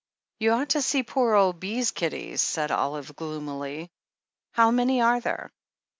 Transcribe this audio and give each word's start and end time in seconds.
"You 0.39 0.53
ought 0.53 0.69
to 0.69 0.81
see 0.81 1.03
pore 1.03 1.35
ole 1.35 1.53
Bee's 1.53 1.91
kiddies," 1.91 2.41
said 2.41 2.71
Olive 2.71 3.15
gloomily. 3.15 3.91
"How 4.53 4.71
many 4.71 4.99
are 4.99 5.19
there 5.19 5.51